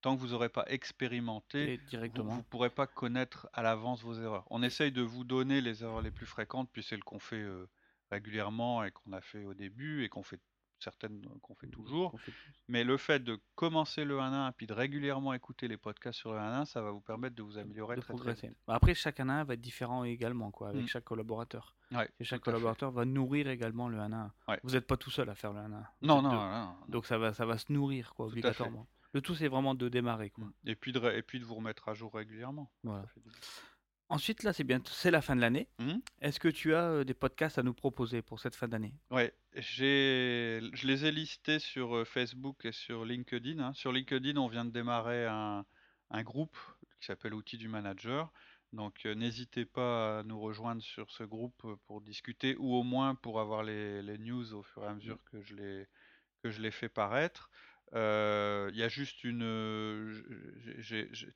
[0.00, 2.30] tant que vous n'aurez pas expérimenté, directement.
[2.30, 4.46] vous ne pourrez pas connaître à l'avance vos erreurs.
[4.48, 7.68] On essaye de vous donner les erreurs les plus fréquentes, puis celles qu'on fait euh,
[8.10, 10.40] régulièrement et qu'on a fait au début et qu'on fait
[10.82, 12.14] certaines qu'on fait toujours.
[12.68, 16.32] Mais le fait de commencer le 1 1 puis de régulièrement écouter les podcasts sur
[16.32, 18.34] le 1 1, ça va vous permettre de vous améliorer très, très
[18.66, 20.88] bah, Après, chaque 1 1 va être différent également, quoi, avec mm.
[20.88, 21.76] chaque collaborateur.
[22.18, 24.32] et chaque collaborateur va nourrir également le 1 1.
[24.62, 25.86] Vous n'êtes pas tout seul à faire le 1 1.
[26.02, 28.86] Non, non, non, Donc ça va, ça va se nourrir, quoi, obligatoirement.
[29.14, 30.30] Le tout, c'est vraiment de démarrer.
[30.30, 30.44] Quoi.
[30.44, 30.52] Mm.
[30.66, 32.70] Et, puis de, et puis de vous remettre à jour régulièrement.
[32.82, 33.04] Voilà.
[34.12, 35.68] Ensuite, là, c'est bien, c'est la fin de l'année.
[35.78, 35.94] Mmh.
[36.20, 38.92] Est-ce que tu as euh, des podcasts à nous proposer pour cette fin d'année?
[39.10, 43.58] Ouais, j'ai, je les ai listés sur euh, Facebook et sur LinkedIn.
[43.58, 43.72] Hein.
[43.72, 45.64] Sur LinkedIn, on vient de démarrer un,
[46.24, 46.58] groupe
[47.00, 48.30] qui s'appelle Outils du Manager.
[48.74, 53.14] Donc, euh, n'hésitez pas à nous rejoindre sur ce groupe pour discuter ou au moins
[53.14, 55.30] pour avoir les, les news au fur et à mesure mmh.
[55.30, 55.86] que je les,
[56.42, 57.48] que je les fais paraître.
[57.94, 60.22] Euh, il y a juste une.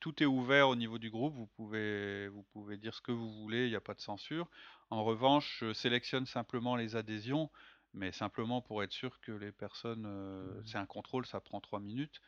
[0.01, 1.35] tout est ouvert au niveau du groupe.
[1.35, 3.67] Vous pouvez, vous pouvez dire ce que vous voulez.
[3.67, 4.49] Il n'y a pas de censure.
[4.91, 7.51] En revanche, je sélectionne simplement les adhésions,
[7.93, 10.07] mais simplement pour être sûr que les personnes.
[10.07, 10.67] Euh, mmh.
[10.67, 12.21] c'est un contrôle, ça prend trois minutes.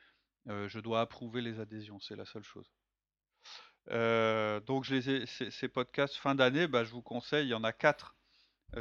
[0.49, 2.71] Euh, je dois approuver les adhésions, c'est la seule chose.
[4.67, 7.47] donc, je ces, podcasts fin d'année, bah, je vous conseille.
[7.47, 8.17] Il y en a quatre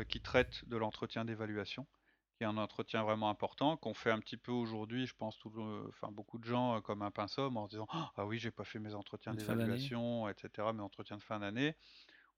[0.10, 1.88] qui traitent de l'entretien d'évaluation
[2.38, 5.52] qui est un entretien vraiment important, qu'on fait un petit peu aujourd'hui, je pense, tout
[5.89, 8.63] enfin, beaucoup de gens euh, comme un pinceau en se disant Ah oui, j'ai pas
[8.63, 11.76] fait mes entretiens d'évaluation, etc., mes entretiens de fin d'année.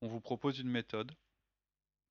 [0.02, 1.12] On vous propose une méthode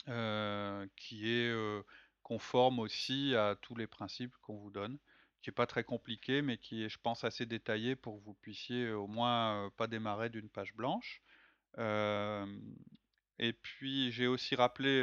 [0.08, 1.82] euh, qui est euh,
[2.22, 4.98] conforme aussi à tous les principes qu'on vous donne,
[5.40, 8.34] qui n'est pas très compliqué, mais qui est, je pense, assez détaillé pour que vous
[8.34, 11.22] puissiez au moins pas démarrer d'une page blanche.
[11.78, 15.00] et puis, j'ai aussi rappelé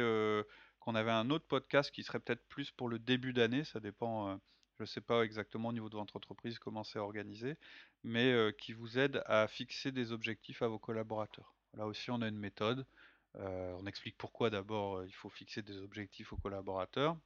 [0.86, 4.30] on avait un autre podcast qui serait peut-être plus pour le début d'année, ça dépend,
[4.30, 4.36] euh,
[4.78, 7.56] je ne sais pas exactement au niveau de votre entreprise comment c'est organisé,
[8.04, 11.54] mais euh, qui vous aide à fixer des objectifs à vos collaborateurs.
[11.74, 12.86] Là aussi, on a une méthode.
[13.34, 17.18] Euh, on explique pourquoi d'abord il faut fixer des objectifs aux collaborateurs,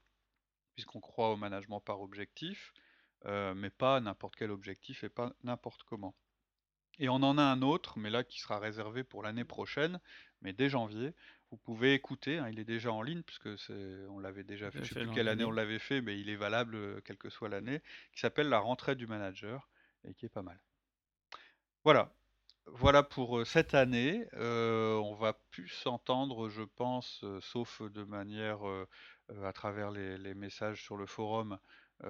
[0.74, 2.72] puisqu'on croit au management par objectif,
[3.26, 6.14] mais pas n'importe quel objectif et pas n'importe comment.
[7.00, 10.00] Et on en a un autre, mais là qui sera réservé pour l'année prochaine,
[10.42, 11.14] mais dès janvier,
[11.50, 13.48] vous pouvez écouter, hein, il est déjà en ligne, puisque
[14.10, 16.28] on l'avait déjà fait, je ne sais plus quelle année on l'avait fait, mais il
[16.28, 17.80] est valable euh, quelle que soit l'année,
[18.12, 19.68] qui s'appelle La rentrée du manager,
[20.04, 20.60] et qui est pas mal.
[21.84, 22.12] Voilà,
[22.66, 24.26] voilà pour euh, cette année.
[24.34, 28.60] Euh, on va plus s'entendre, je pense, sauf de manière
[29.42, 31.58] à travers les, messages sur le forum,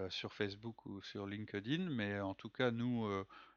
[0.08, 1.88] sur Facebook ou sur LinkedIn.
[1.90, 3.08] Mais en tout cas, nous,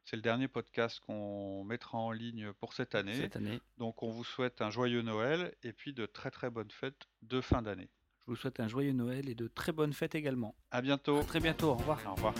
[0.06, 3.16] c'est le dernier podcast qu'on mettra en ligne pour cette année.
[3.16, 3.60] Cette année.
[3.78, 7.42] Donc on vous souhaite un joyeux Noël et puis de très très bonnes fêtes de
[7.42, 7.90] fin d'année.
[8.26, 10.56] Je vous souhaite un joyeux Noël et de très bonnes fêtes également.
[10.72, 11.22] À bientôt.
[11.24, 11.72] très bientôt.
[11.72, 12.00] Au revoir.
[12.08, 12.34] Au revoir.